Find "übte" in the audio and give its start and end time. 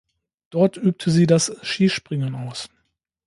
0.77-1.11